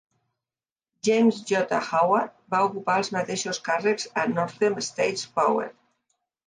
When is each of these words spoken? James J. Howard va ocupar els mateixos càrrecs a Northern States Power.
James 1.07 1.41
J. 1.51 1.59
Howard 1.89 2.33
va 2.55 2.63
ocupar 2.71 2.97
els 3.03 3.13
mateixos 3.19 3.63
càrrecs 3.71 4.13
a 4.25 4.29
Northern 4.35 4.85
States 4.93 5.33
Power. 5.41 5.73